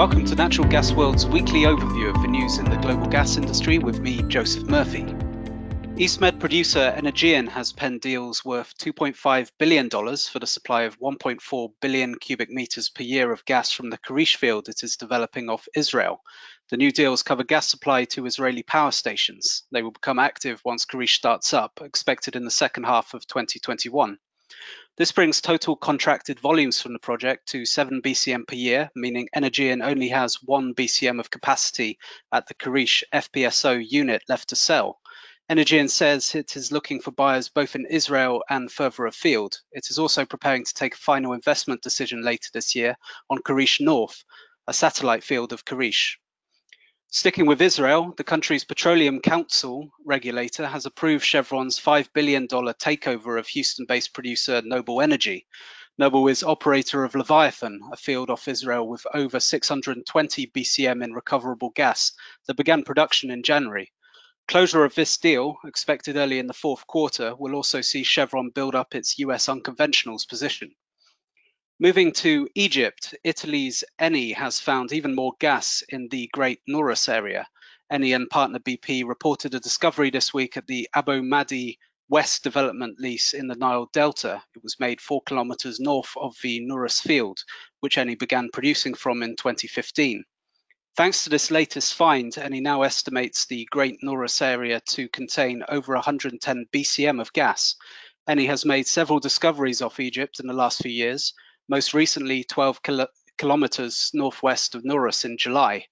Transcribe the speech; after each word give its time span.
Welcome 0.00 0.24
to 0.24 0.34
Natural 0.34 0.66
Gas 0.66 0.92
World's 0.92 1.26
weekly 1.26 1.64
overview 1.64 2.08
of 2.08 2.22
the 2.22 2.28
news 2.28 2.56
in 2.56 2.64
the 2.64 2.78
global 2.78 3.06
gas 3.06 3.36
industry 3.36 3.76
with 3.76 4.00
me, 4.00 4.22
Joseph 4.22 4.62
Murphy. 4.62 5.02
EastMed 5.02 6.40
producer 6.40 6.94
Energean 6.96 7.46
has 7.48 7.74
penned 7.74 8.00
deals 8.00 8.42
worth 8.42 8.74
$2.5 8.78 9.50
billion 9.58 9.90
for 9.90 10.38
the 10.38 10.46
supply 10.46 10.84
of 10.84 10.98
1.4 11.00 11.72
billion 11.82 12.14
cubic 12.14 12.48
meters 12.48 12.88
per 12.88 13.02
year 13.02 13.30
of 13.30 13.44
gas 13.44 13.72
from 13.72 13.90
the 13.90 13.98
Karish 13.98 14.36
field 14.36 14.70
it 14.70 14.82
is 14.82 14.96
developing 14.96 15.50
off 15.50 15.68
Israel. 15.76 16.22
The 16.70 16.78
new 16.78 16.92
deals 16.92 17.22
cover 17.22 17.44
gas 17.44 17.68
supply 17.68 18.06
to 18.06 18.24
Israeli 18.24 18.62
power 18.62 18.92
stations. 18.92 19.64
They 19.70 19.82
will 19.82 19.90
become 19.90 20.18
active 20.18 20.62
once 20.64 20.86
Karish 20.86 21.16
starts 21.16 21.52
up, 21.52 21.82
expected 21.82 22.36
in 22.36 22.46
the 22.46 22.50
second 22.50 22.84
half 22.84 23.12
of 23.12 23.26
2021. 23.26 24.16
This 25.00 25.12
brings 25.12 25.40
total 25.40 25.76
contracted 25.76 26.40
volumes 26.40 26.82
from 26.82 26.92
the 26.92 26.98
project 26.98 27.48
to 27.52 27.64
7 27.64 28.02
BCM 28.02 28.46
per 28.46 28.54
year, 28.54 28.90
meaning 28.94 29.30
Energean 29.32 29.80
only 29.80 30.08
has 30.08 30.42
1 30.42 30.74
BCM 30.74 31.18
of 31.18 31.30
capacity 31.30 31.98
at 32.30 32.46
the 32.46 32.54
Karish 32.54 33.02
FPSO 33.10 33.82
unit 33.82 34.22
left 34.28 34.50
to 34.50 34.56
sell. 34.56 35.00
Energean 35.48 35.88
says 35.88 36.34
it 36.34 36.54
is 36.54 36.70
looking 36.70 37.00
for 37.00 37.12
buyers 37.12 37.48
both 37.48 37.76
in 37.76 37.86
Israel 37.86 38.44
and 38.50 38.70
further 38.70 39.06
afield. 39.06 39.56
It 39.72 39.86
is 39.88 39.98
also 39.98 40.26
preparing 40.26 40.66
to 40.66 40.74
take 40.74 40.92
a 40.92 40.98
final 40.98 41.32
investment 41.32 41.80
decision 41.80 42.22
later 42.22 42.50
this 42.52 42.74
year 42.74 42.94
on 43.30 43.38
Karish 43.38 43.80
North, 43.80 44.22
a 44.66 44.74
satellite 44.74 45.24
field 45.24 45.54
of 45.54 45.64
Karish. 45.64 46.18
Sticking 47.12 47.46
with 47.46 47.60
Israel, 47.60 48.14
the 48.16 48.22
country's 48.22 48.62
Petroleum 48.62 49.20
Council 49.20 49.90
regulator 50.04 50.68
has 50.68 50.86
approved 50.86 51.24
Chevron's 51.24 51.76
$5 51.76 52.12
billion 52.12 52.46
takeover 52.46 53.36
of 53.36 53.48
Houston 53.48 53.84
based 53.84 54.14
producer 54.14 54.62
Noble 54.64 55.00
Energy. 55.00 55.48
Noble 55.98 56.28
is 56.28 56.44
operator 56.44 57.02
of 57.02 57.16
Leviathan, 57.16 57.80
a 57.90 57.96
field 57.96 58.30
off 58.30 58.46
Israel 58.46 58.86
with 58.86 59.04
over 59.12 59.40
620 59.40 60.46
BCM 60.54 61.02
in 61.02 61.12
recoverable 61.12 61.70
gas 61.70 62.12
that 62.46 62.56
began 62.56 62.84
production 62.84 63.32
in 63.32 63.42
January. 63.42 63.92
Closure 64.46 64.84
of 64.84 64.94
this 64.94 65.16
deal, 65.18 65.56
expected 65.64 66.16
early 66.16 66.38
in 66.38 66.46
the 66.46 66.54
fourth 66.54 66.86
quarter, 66.86 67.34
will 67.34 67.56
also 67.56 67.80
see 67.80 68.04
Chevron 68.04 68.50
build 68.50 68.76
up 68.76 68.94
its 68.94 69.18
US 69.18 69.46
unconventionals 69.46 70.28
position. 70.28 70.76
Moving 71.82 72.12
to 72.12 72.46
Egypt, 72.54 73.14
Italy's 73.24 73.84
Eni 73.98 74.34
has 74.34 74.60
found 74.60 74.92
even 74.92 75.14
more 75.14 75.32
gas 75.40 75.82
in 75.88 76.08
the 76.08 76.28
Great 76.30 76.60
Nooros 76.68 77.08
area. 77.08 77.46
Eni 77.90 78.14
and 78.14 78.28
partner 78.28 78.58
BP 78.58 79.08
reported 79.08 79.54
a 79.54 79.60
discovery 79.60 80.10
this 80.10 80.34
week 80.34 80.58
at 80.58 80.66
the 80.66 80.90
Abu 80.92 81.22
Madi 81.22 81.78
West 82.10 82.44
development 82.44 83.00
lease 83.00 83.32
in 83.32 83.46
the 83.46 83.54
Nile 83.54 83.88
Delta. 83.94 84.42
It 84.54 84.62
was 84.62 84.78
made 84.78 85.00
four 85.00 85.22
kilometers 85.22 85.80
north 85.80 86.12
of 86.18 86.36
the 86.42 86.60
Nooros 86.60 87.00
field, 87.00 87.42
which 87.80 87.96
Eni 87.96 88.18
began 88.18 88.50
producing 88.52 88.92
from 88.92 89.22
in 89.22 89.36
2015. 89.36 90.22
Thanks 90.98 91.24
to 91.24 91.30
this 91.30 91.50
latest 91.50 91.94
find, 91.94 92.30
Eni 92.34 92.60
now 92.60 92.82
estimates 92.82 93.46
the 93.46 93.66
Great 93.70 94.02
Nooros 94.04 94.42
area 94.42 94.82
to 94.90 95.08
contain 95.08 95.64
over 95.66 95.94
110 95.94 96.66
BCM 96.74 97.22
of 97.22 97.32
gas. 97.32 97.76
Eni 98.28 98.48
has 98.48 98.66
made 98.66 98.86
several 98.86 99.18
discoveries 99.18 99.80
off 99.80 99.98
Egypt 99.98 100.40
in 100.40 100.46
the 100.46 100.52
last 100.52 100.82
few 100.82 100.92
years, 100.92 101.32
most 101.70 101.94
recently 101.94 102.42
12 102.42 102.82
kilo- 102.82 103.06
kilometers 103.38 104.10
northwest 104.12 104.74
of 104.74 104.82
Nooros 104.82 105.24
in 105.24 105.38
July. 105.38 105.86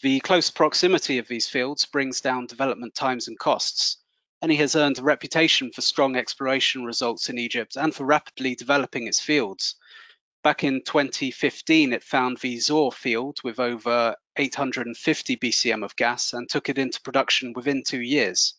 The 0.00 0.18
close 0.20 0.50
proximity 0.50 1.18
of 1.18 1.28
these 1.28 1.46
fields 1.46 1.84
brings 1.84 2.22
down 2.22 2.46
development 2.46 2.94
times 2.94 3.28
and 3.28 3.38
costs. 3.38 3.98
Eni 4.42 4.56
has 4.56 4.74
earned 4.74 4.98
a 4.98 5.02
reputation 5.02 5.70
for 5.72 5.82
strong 5.82 6.16
exploration 6.16 6.84
results 6.84 7.28
in 7.28 7.36
Egypt 7.36 7.76
and 7.76 7.94
for 7.94 8.06
rapidly 8.06 8.54
developing 8.54 9.06
its 9.06 9.20
fields. 9.20 9.76
Back 10.42 10.64
in 10.64 10.82
2015, 10.82 11.92
it 11.92 12.02
found 12.02 12.38
the 12.38 12.56
Zohr 12.56 12.90
field 12.90 13.36
with 13.44 13.60
over 13.60 14.16
850 14.36 15.36
BCM 15.36 15.84
of 15.84 15.96
gas 15.96 16.32
and 16.32 16.48
took 16.48 16.70
it 16.70 16.78
into 16.78 17.02
production 17.02 17.52
within 17.52 17.82
two 17.82 18.00
years. 18.00 18.54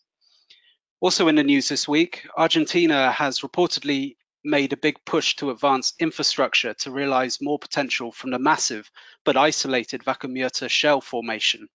Also 1.00 1.26
in 1.26 1.34
the 1.34 1.42
news 1.42 1.68
this 1.68 1.88
week, 1.88 2.24
Argentina 2.36 3.10
has 3.10 3.40
reportedly 3.40 4.14
made 4.46 4.72
a 4.72 4.76
big 4.76 5.04
push 5.04 5.36
to 5.36 5.50
advance 5.50 5.92
infrastructure 5.98 6.72
to 6.72 6.90
realize 6.90 7.42
more 7.42 7.58
potential 7.58 8.12
from 8.12 8.30
the 8.30 8.38
massive 8.38 8.90
but 9.24 9.36
isolated 9.36 10.04
Vaca 10.04 10.28
Muerta 10.28 10.70
shale 10.70 11.00
formation. 11.00 11.68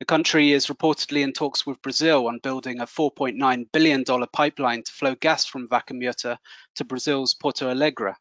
The 0.00 0.06
country 0.06 0.52
is 0.52 0.68
reportedly 0.68 1.22
in 1.22 1.34
talks 1.34 1.66
with 1.66 1.82
Brazil 1.82 2.26
on 2.26 2.38
building 2.38 2.80
a 2.80 2.86
$4.9 2.86 3.70
billion 3.70 4.04
pipeline 4.32 4.82
to 4.82 4.92
flow 4.92 5.14
gas 5.14 5.44
from 5.44 5.68
Vaca 5.68 5.92
Muerta 5.92 6.38
to 6.76 6.84
Brazil's 6.84 7.34
Porto 7.34 7.68
Alegre. 7.68 8.16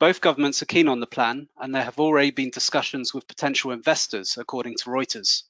Both 0.00 0.20
governments 0.20 0.60
are 0.60 0.66
keen 0.66 0.88
on 0.88 0.98
the 0.98 1.06
plan, 1.06 1.48
and 1.58 1.72
there 1.72 1.84
have 1.84 2.00
already 2.00 2.32
been 2.32 2.50
discussions 2.50 3.14
with 3.14 3.28
potential 3.28 3.70
investors, 3.70 4.36
according 4.36 4.74
to 4.78 4.90
Reuters. 4.90 5.44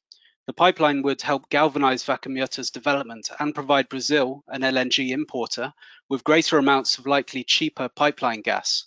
The 0.44 0.52
pipeline 0.52 1.02
would 1.02 1.22
help 1.22 1.48
galvanize 1.50 2.02
Vaca 2.02 2.28
Muerta's 2.28 2.70
development 2.70 3.30
and 3.38 3.54
provide 3.54 3.88
Brazil, 3.88 4.42
an 4.48 4.62
LNG 4.62 5.10
importer, 5.10 5.72
with 6.08 6.24
greater 6.24 6.58
amounts 6.58 6.98
of 6.98 7.06
likely 7.06 7.44
cheaper 7.44 7.88
pipeline 7.88 8.40
gas. 8.40 8.86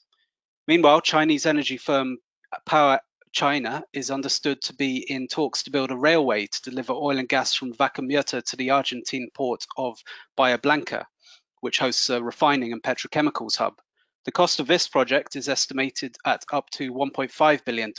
Meanwhile, 0.67 0.99
Chinese 0.99 1.45
energy 1.45 1.77
firm 1.77 2.17
Power 2.65 2.99
China 3.31 3.85
is 3.93 4.11
understood 4.11 4.61
to 4.63 4.73
be 4.73 4.97
in 5.09 5.27
talks 5.29 5.63
to 5.63 5.71
build 5.71 5.91
a 5.91 5.95
railway 5.95 6.47
to 6.47 6.61
deliver 6.61 6.91
oil 6.91 7.19
and 7.19 7.29
gas 7.29 7.53
from 7.53 7.73
Vaca 7.73 8.01
Muerta 8.01 8.41
to 8.41 8.55
the 8.57 8.71
Argentine 8.71 9.29
port 9.33 9.65
of 9.77 10.01
Bahia 10.35 10.57
Blanca, 10.57 11.07
which 11.61 11.79
hosts 11.79 12.09
a 12.09 12.21
refining 12.21 12.73
and 12.73 12.83
petrochemicals 12.83 13.55
hub. 13.55 13.81
The 14.25 14.31
cost 14.31 14.59
of 14.59 14.67
this 14.67 14.89
project 14.89 15.35
is 15.35 15.47
estimated 15.47 16.17
at 16.25 16.43
up 16.51 16.69
to 16.71 16.93
$1.5 16.93 17.63
billion, 17.63 17.93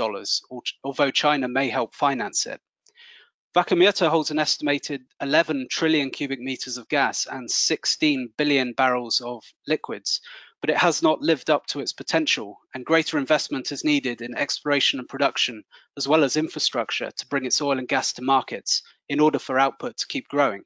although 0.85 1.11
China 1.11 1.49
may 1.49 1.71
help 1.71 1.95
finance 1.95 2.45
it. 2.45 2.61
Vaca 3.57 3.75
Muerta 3.75 4.11
holds 4.11 4.31
an 4.31 4.39
estimated 4.39 5.07
11 5.23 5.69
trillion 5.71 6.11
cubic 6.11 6.39
meters 6.39 6.77
of 6.77 6.91
gas 6.91 7.25
and 7.25 7.51
16 7.51 8.35
billion 8.37 8.75
barrels 8.75 9.23
of 9.23 9.43
liquids, 9.67 10.21
but 10.61 10.69
it 10.69 10.77
has 10.77 11.03
not 11.03 11.23
lived 11.23 11.49
up 11.49 11.65
to 11.65 11.81
its 11.81 11.95
potential, 11.95 12.59
and 12.75 12.85
greater 12.85 13.17
investment 13.17 13.73
is 13.73 13.83
needed 13.83 14.21
in 14.21 14.37
exploration 14.37 14.99
and 14.99 15.09
production, 15.09 15.65
as 15.97 16.07
well 16.07 16.23
as 16.23 16.37
infrastructure 16.37 17.11
to 17.11 17.27
bring 17.29 17.47
its 17.47 17.63
oil 17.63 17.79
and 17.79 17.89
gas 17.89 18.13
to 18.13 18.21
markets 18.21 18.83
in 19.09 19.21
order 19.21 19.39
for 19.39 19.59
output 19.59 19.97
to 19.97 20.07
keep 20.07 20.29
growing. 20.29 20.61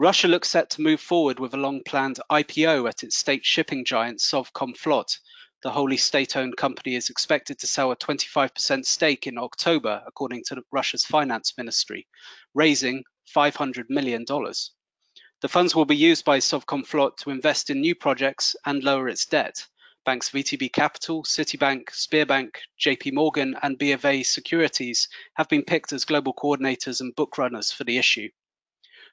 Russia 0.00 0.26
looks 0.26 0.48
set 0.48 0.70
to 0.70 0.82
move 0.82 1.00
forward 1.00 1.38
with 1.38 1.54
a 1.54 1.56
long 1.56 1.82
planned 1.86 2.18
IPO 2.28 2.88
at 2.88 3.04
its 3.04 3.16
state 3.16 3.46
shipping 3.46 3.84
giant 3.84 4.18
Sovcomflot, 4.18 5.20
the 5.66 5.72
wholly 5.72 5.96
state-owned 5.96 6.56
company 6.56 6.94
is 6.94 7.10
expected 7.10 7.58
to 7.58 7.66
sell 7.66 7.90
a 7.90 7.96
25% 7.96 8.86
stake 8.86 9.26
in 9.26 9.36
October, 9.36 10.00
according 10.06 10.44
to 10.46 10.62
Russia's 10.70 11.04
finance 11.04 11.54
ministry, 11.58 12.06
raising 12.54 13.02
$500 13.36 13.86
million. 13.88 14.24
The 14.28 15.48
funds 15.48 15.74
will 15.74 15.84
be 15.84 15.96
used 15.96 16.24
by 16.24 16.38
Sovcomflot 16.38 17.16
to 17.16 17.30
invest 17.30 17.68
in 17.68 17.80
new 17.80 17.96
projects 17.96 18.54
and 18.64 18.84
lower 18.84 19.08
its 19.08 19.26
debt. 19.26 19.66
Banks 20.04 20.30
VTB 20.30 20.72
Capital, 20.72 21.24
Citibank, 21.24 21.86
Sberbank, 21.90 22.58
JP 22.80 23.14
Morgan, 23.14 23.56
and 23.60 23.76
BofA 23.76 24.24
Securities 24.24 25.08
have 25.34 25.48
been 25.48 25.64
picked 25.64 25.92
as 25.92 26.04
global 26.04 26.32
coordinators 26.32 27.00
and 27.00 27.12
bookrunners 27.16 27.74
for 27.74 27.82
the 27.82 27.98
issue. 27.98 28.28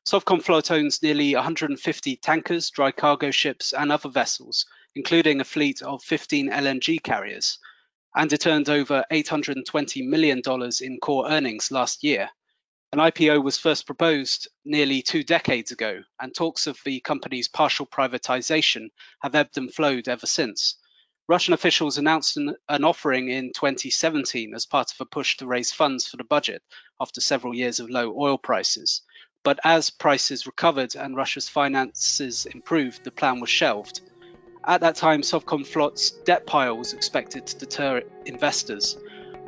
Sovcomflot 0.06 0.70
owns 0.70 1.02
nearly 1.02 1.34
150 1.34 2.18
tankers, 2.18 2.70
dry 2.70 2.92
cargo 2.92 3.32
ships, 3.32 3.72
and 3.72 3.90
other 3.90 4.10
vessels, 4.10 4.66
including 4.96 5.40
a 5.40 5.46
fleet 5.46 5.82
of 5.82 6.04
15 6.04 6.50
LNG 6.50 7.02
carriers, 7.02 7.58
and 8.14 8.34
it 8.34 8.46
earned 8.46 8.68
over 8.68 9.06
$820 9.10 10.06
million 10.06 10.42
in 10.82 11.00
core 11.00 11.30
earnings 11.30 11.72
last 11.72 12.04
year. 12.04 12.30
An 12.92 13.00
IPO 13.00 13.42
was 13.44 13.58
first 13.58 13.86
proposed 13.86 14.50
nearly 14.66 15.02
two 15.02 15.24
decades 15.24 15.72
ago, 15.72 16.04
and 16.20 16.36
talks 16.36 16.68
of 16.68 16.78
the 16.84 17.00
company's 17.00 17.48
partial 17.48 17.88
privatization 17.88 18.90
have 19.22 19.36
ebbed 19.36 19.58
and 19.58 19.74
flowed 19.74 20.10
ever 20.10 20.28
since. 20.28 20.76
Russian 21.30 21.54
officials 21.54 21.98
announced 21.98 22.36
an, 22.36 22.56
an, 22.68 22.84
offering 22.84 23.30
in 23.30 23.54
2017 23.54 24.54
as 24.54 24.66
part 24.66 24.92
of 24.92 25.00
a 25.00 25.06
push 25.06 25.38
to 25.38 25.48
raise 25.48 25.72
funds 25.72 26.06
for 26.06 26.18
the 26.18 26.26
budget 26.26 26.62
after 27.00 27.22
several 27.22 27.56
years 27.56 27.80
of 27.80 27.90
low 27.90 28.14
oil 28.20 28.38
prices. 28.38 29.02
But 29.44 29.60
as 29.64 29.90
prices 29.90 30.48
recovered 30.48 30.96
and 30.96 31.16
Russia's 31.16 31.50
finances 31.50 32.46
improved, 32.46 33.04
the 33.04 33.12
plan 33.12 33.42
was 33.42 33.50
shelved. 33.50 34.02
At 34.66 34.82
that 34.82 34.96
time, 34.96 35.22
Sovcomflot's 35.22 36.12
debt 36.12 36.48
pile 36.48 36.78
was 36.78 36.94
expected 36.94 37.46
to 37.48 37.58
deter 37.58 38.02
investors, 38.26 38.98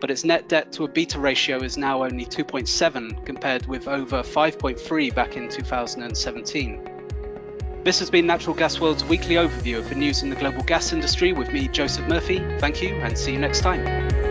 but 0.02 0.12
its 0.12 0.26
net 0.26 0.50
debt 0.50 0.74
to 0.74 0.88
EBITDA 0.88 1.22
ratio 1.22 1.64
is 1.64 1.78
now 1.78 2.04
only 2.04 2.26
2.7 2.26 3.26
compared 3.26 3.66
with 3.68 3.88
over 3.88 4.22
5.3 4.22 5.16
back 5.16 5.38
in 5.38 5.48
2017. 5.48 6.90
This 7.86 8.00
has 8.00 8.10
been 8.10 8.28
Natural 8.28 8.56
Gas 8.56 8.82
World's 8.82 9.06
weekly 9.06 9.36
overview 9.36 9.78
of 9.78 9.88
the 9.88 9.96
news 9.96 10.24
in 10.24 10.30
the 10.30 10.36
global 10.36 10.64
gas 10.64 10.92
industry 10.92 11.32
with 11.32 11.54
me, 11.54 11.70
Joseph 11.70 12.08
Murphy. 12.08 12.40
Thank 12.60 12.82
you 12.82 12.96
and 12.96 13.18
see 13.18 13.32
you 13.32 13.40
next 13.40 13.62
time. 13.62 14.25